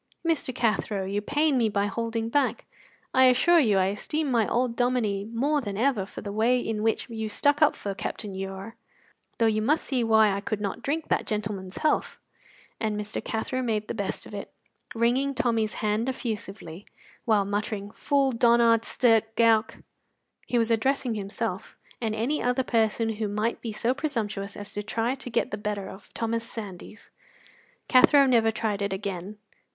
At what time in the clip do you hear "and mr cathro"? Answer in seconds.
12.79-13.61